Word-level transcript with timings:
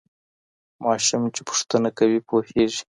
ماشوم 0.83 1.21
چي 1.35 1.41
پوښتنه 1.49 1.89
کوي 1.97 2.19
پوهېږي. 2.27 2.79